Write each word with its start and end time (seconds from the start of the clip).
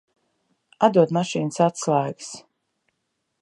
Atdod 0.87 1.13
mašīnas 1.17 1.61
atslēgas. 1.67 2.33